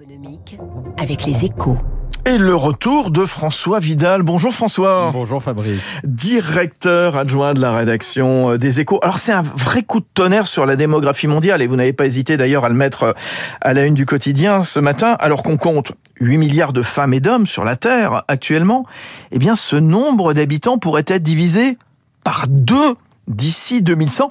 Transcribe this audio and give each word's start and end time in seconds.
économique 0.00 0.58
avec 0.98 1.26
les 1.26 1.44
échos. 1.44 1.76
Et 2.24 2.38
le 2.38 2.54
retour 2.54 3.10
de 3.10 3.24
François 3.26 3.80
Vidal. 3.80 4.22
Bonjour 4.22 4.52
François. 4.52 5.10
Bonjour 5.12 5.42
Fabrice. 5.42 5.82
Directeur 6.04 7.16
adjoint 7.16 7.54
de 7.54 7.60
la 7.60 7.74
rédaction 7.74 8.56
des 8.56 8.80
échos. 8.80 8.98
Alors 9.02 9.18
c'est 9.18 9.32
un 9.32 9.42
vrai 9.42 9.82
coup 9.82 10.00
de 10.00 10.06
tonnerre 10.14 10.46
sur 10.46 10.64
la 10.64 10.76
démographie 10.76 11.26
mondiale 11.26 11.60
et 11.60 11.66
vous 11.66 11.76
n'avez 11.76 11.92
pas 11.92 12.06
hésité 12.06 12.36
d'ailleurs 12.36 12.64
à 12.64 12.68
le 12.68 12.74
mettre 12.74 13.14
à 13.60 13.74
la 13.74 13.84
une 13.84 13.94
du 13.94 14.06
quotidien 14.06 14.64
ce 14.64 14.78
matin 14.78 15.16
alors 15.18 15.42
qu'on 15.42 15.56
compte 15.56 15.92
8 16.20 16.38
milliards 16.38 16.72
de 16.72 16.82
femmes 16.82 17.12
et 17.12 17.20
d'hommes 17.20 17.46
sur 17.46 17.64
la 17.64 17.76
Terre 17.76 18.22
actuellement. 18.28 18.86
Eh 19.32 19.38
bien 19.38 19.56
ce 19.56 19.76
nombre 19.76 20.32
d'habitants 20.32 20.78
pourrait 20.78 21.04
être 21.06 21.22
divisé 21.22 21.76
par 22.24 22.46
deux 22.48 22.94
d'ici 23.28 23.82
2100. 23.82 24.28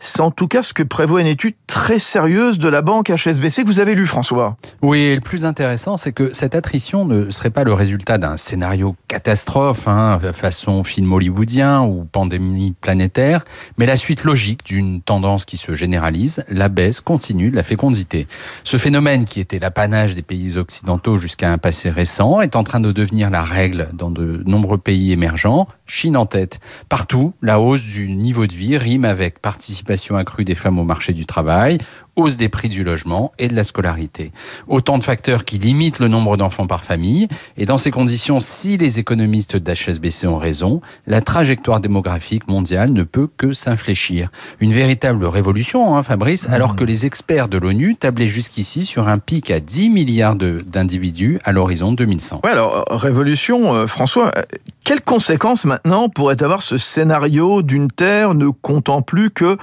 C'est 0.00 0.20
en 0.20 0.30
tout 0.30 0.48
cas 0.48 0.62
ce 0.62 0.74
que 0.74 0.82
prévoit 0.82 1.20
une 1.20 1.26
étude 1.26 1.54
très 1.66 1.98
sérieuse 1.98 2.58
de 2.58 2.68
la 2.68 2.82
banque 2.82 3.10
HSBC 3.10 3.62
que 3.62 3.66
vous 3.66 3.80
avez 3.80 3.94
lu, 3.94 4.06
François. 4.06 4.56
Oui, 4.82 5.00
et 5.00 5.14
le 5.14 5.20
plus 5.20 5.44
intéressant, 5.44 5.96
c'est 5.96 6.12
que 6.12 6.32
cette 6.32 6.54
attrition 6.54 7.04
ne 7.04 7.30
serait 7.30 7.50
pas 7.50 7.64
le 7.64 7.72
résultat 7.72 8.18
d'un 8.18 8.36
scénario 8.36 8.96
catastrophe, 9.08 9.88
hein, 9.88 10.20
façon 10.32 10.84
film 10.84 11.12
hollywoodien 11.12 11.82
ou 11.82 12.04
pandémie 12.04 12.74
planétaire, 12.80 13.44
mais 13.78 13.86
la 13.86 13.96
suite 13.96 14.24
logique 14.24 14.64
d'une 14.64 15.00
tendance 15.00 15.44
qui 15.44 15.56
se 15.56 15.74
généralise, 15.74 16.44
la 16.48 16.68
baisse 16.68 17.00
continue 17.00 17.50
de 17.50 17.56
la 17.56 17.62
fécondité. 17.62 18.26
Ce 18.64 18.76
phénomène, 18.76 19.24
qui 19.24 19.40
était 19.40 19.58
l'apanage 19.58 20.14
des 20.14 20.22
pays 20.22 20.56
occidentaux 20.58 21.16
jusqu'à 21.16 21.50
un 21.50 21.58
passé 21.58 21.90
récent, 21.90 22.40
est 22.40 22.56
en 22.56 22.64
train 22.64 22.80
de 22.80 22.92
devenir 22.92 23.30
la 23.30 23.42
règle 23.42 23.88
dans 23.92 24.10
de 24.10 24.42
nombreux 24.46 24.78
pays 24.78 25.12
émergents, 25.12 25.68
Chine 25.86 26.16
en 26.16 26.24
tête. 26.24 26.58
Partout, 26.88 27.34
la 27.42 27.60
hausse 27.60 27.82
du 27.82 28.08
niveau 28.08 28.41
de 28.46 28.54
vie 28.54 28.76
rime 28.76 29.04
avec 29.04 29.40
participation 29.40 30.16
accrue 30.16 30.44
des 30.44 30.54
femmes 30.54 30.78
au 30.78 30.84
marché 30.84 31.12
du 31.12 31.26
travail, 31.26 31.78
hausse 32.16 32.36
des 32.36 32.48
prix 32.48 32.68
du 32.68 32.84
logement 32.84 33.32
et 33.38 33.48
de 33.48 33.54
la 33.54 33.64
scolarité. 33.64 34.32
Autant 34.66 34.98
de 34.98 35.04
facteurs 35.04 35.44
qui 35.44 35.58
limitent 35.58 35.98
le 35.98 36.08
nombre 36.08 36.36
d'enfants 36.36 36.66
par 36.66 36.84
famille. 36.84 37.28
Et 37.56 37.66
dans 37.66 37.78
ces 37.78 37.90
conditions, 37.90 38.40
si 38.40 38.76
les 38.76 38.98
économistes 38.98 39.56
d'HSBC 39.56 40.26
ont 40.26 40.36
raison, 40.36 40.80
la 41.06 41.20
trajectoire 41.20 41.80
démographique 41.80 42.48
mondiale 42.48 42.92
ne 42.92 43.02
peut 43.02 43.28
que 43.36 43.52
s'infléchir. 43.52 44.30
Une 44.60 44.72
véritable 44.72 45.24
révolution, 45.24 45.96
hein, 45.96 46.02
Fabrice, 46.02 46.48
mmh. 46.48 46.52
alors 46.52 46.76
que 46.76 46.84
les 46.84 47.06
experts 47.06 47.48
de 47.48 47.58
l'ONU 47.58 47.96
tablaient 47.96 48.28
jusqu'ici 48.28 48.84
sur 48.84 49.08
un 49.08 49.18
pic 49.18 49.50
à 49.50 49.60
10 49.60 49.88
milliards 49.88 50.36
d'individus 50.36 51.40
à 51.44 51.52
l'horizon 51.52 51.92
2100. 51.92 52.40
Ouais, 52.44 52.50
alors, 52.50 52.84
révolution, 52.90 53.74
euh, 53.74 53.86
François, 53.86 54.32
euh, 54.36 54.42
quelles 54.84 55.00
conséquences 55.00 55.64
maintenant 55.64 56.08
pourrait 56.08 56.42
avoir 56.42 56.62
ce 56.62 56.76
scénario 56.76 57.62
d'une 57.62 57.90
Terre 57.90 58.21
ne 58.28 58.48
comptant 58.48 59.02
plus 59.02 59.30
que 59.30 59.56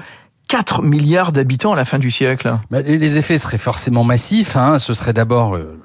4 0.50 0.82
milliards 0.82 1.32
d'habitants 1.32 1.74
à 1.74 1.76
la 1.76 1.86
fin 1.86 2.00
du 2.00 2.12
siècle. 2.12 2.52
Bah, 2.72 2.82
les 2.82 3.18
effets 3.18 3.38
seraient 3.38 3.60
forcément 3.60 4.04
massifs. 4.04 4.58
Hein. 4.58 4.80
Ce 4.80 4.94
serait 4.94 5.14
d'abord 5.14 5.56
euh, 5.56 5.80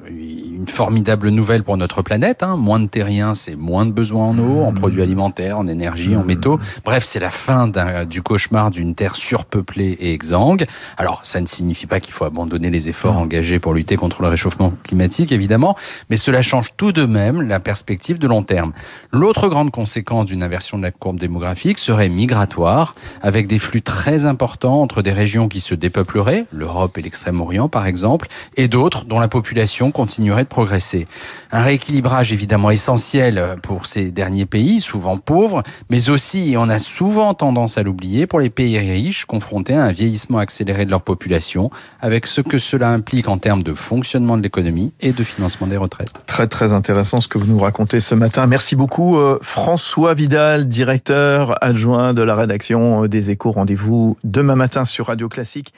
une 0.65 0.71
formidable 0.71 1.29
nouvelle 1.29 1.63
pour 1.63 1.77
notre 1.77 2.01
planète. 2.01 2.43
Hein. 2.43 2.57
Moins 2.57 2.81
de 2.81 2.87
terriens, 2.87 3.35
c'est 3.35 3.55
moins 3.55 3.85
de 3.85 3.91
besoins 3.91 4.29
en 4.29 4.39
eau, 4.39 4.63
en 4.63 4.73
mmh. 4.73 4.75
produits 4.77 5.03
alimentaires, 5.03 5.59
en 5.59 5.67
énergie, 5.67 6.17
en 6.17 6.23
mmh. 6.23 6.27
métaux. 6.27 6.59
Bref, 6.87 7.05
c'est 7.05 7.21
la 7.21 7.31
fin 7.31 7.71
du 8.09 8.23
cauchemar 8.23 8.71
d'une 8.71 8.95
Terre 8.95 9.15
surpeuplée 9.15 9.99
et 10.01 10.15
exsangue. 10.15 10.65
Alors, 10.97 11.21
ça 11.23 11.43
ne 11.43 11.47
signifie 11.47 11.87
pas 11.87 12.01
qu'il 12.01 12.15
faut 12.15 12.25
abandonner 12.25 12.71
les 12.71 12.89
efforts 12.89 13.19
engagés 13.19 13.59
pour 13.59 13.75
lutter 13.75 13.97
contre 13.97 14.23
le 14.23 14.29
réchauffement 14.29 14.73
climatique, 14.85 15.33
évidemment, 15.33 15.77
mais 16.09 16.17
cela 16.17 16.41
change 16.41 16.71
tout 16.79 16.93
de 16.93 17.05
même 17.05 17.43
la 17.43 17.61
perspective 17.61 18.19
de 18.19 18.27
long 18.27 18.43
terme. 18.43 18.73
L'autre 19.13 19.49
grande 19.49 19.71
conséquence 19.71 20.25
d'une 20.25 20.43
inversion 20.43 20.79
de 20.79 20.83
la 20.83 20.93
courbe 20.93 21.19
démographique 21.19 21.79
serait 21.79 22.09
migratoire, 22.09 22.95
avec 23.21 23.49
des 23.49 23.59
flux 23.59 23.83
très 23.83 24.25
importants 24.25 24.81
entre 24.81 25.03
des 25.03 25.13
régions 25.13 25.49
qui 25.49 25.61
se 25.61 25.75
dépeupleraient, 25.75 26.47
l'Europe 26.53 26.97
et 26.97 27.03
l'Extrême-Orient 27.03 27.69
par 27.69 27.87
exemple, 27.87 28.29
et 28.57 28.67
d'autres 28.67 29.05
dont 29.05 29.21
la 29.21 29.29
population 29.29 29.91
continuerait 29.91 30.45
de 30.45 30.49
progresser. 30.55 31.07
Un 31.51 31.65
rééquilibrage 31.65 32.33
évidemment 32.33 32.71
essentiel 32.71 33.57
pour 33.61 33.87
ces 33.87 34.13
derniers 34.13 34.47
pays, 34.47 34.81
souvent 34.81 35.19
pauvres, 35.19 35.65
mais 35.91 36.11
aussi, 36.11 36.53
et 36.53 36.57
on 36.57 36.69
a 36.69 36.79
souvent 36.79 37.35
tendance 37.35 37.77
à 37.77 37.83
l'oublier, 37.83 38.29
pour 38.29 38.39
les 38.39 38.51
pays 38.51 38.79
riches 38.79 39.25
confrontés 39.25 39.75
à 39.75 39.83
un 39.83 39.91
vieillissement 39.91 40.39
accéléré 40.39 40.85
de 40.85 40.93
leur 40.93 41.03
population, 41.03 41.71
avec 42.01 42.29
ce 42.29 42.41
que 42.41 42.59
cela 42.59 42.91
implique 42.91 43.27
en 43.27 43.39
termes 43.39 43.65
de 43.65 43.75
fonctionnement 43.75 44.37
de 44.37 44.43
l'économie 44.43 44.93
et 45.01 45.13
de 45.13 45.25
financement 45.25 45.67
des 45.67 45.77
retraites. 45.77 46.13
Très 46.27 46.47
très 46.47 46.73
intéressant 46.73 47.21
ce 47.21 47.27
que 47.27 47.39
vous 47.39 47.47
nous 47.47 47.59
racontez 47.59 47.99
ce 47.99 48.15
matin. 48.15 48.47
Merci 48.47 48.77
beaucoup 48.77 49.19
euh, 49.19 49.41
François 49.43 50.15
Vidal, 50.15 50.69
directeur 50.69 51.57
adjoint 51.65 52.15
de 52.15 52.23
la 52.23 52.37
rédaction 52.37 53.07
des 53.07 53.31
échos. 53.31 53.51
Rendez-vous 53.51 54.17
demain 54.23 54.55
matin 54.55 54.85
sur 54.85 55.09
Radio 55.09 55.29
Classique. 55.29 55.75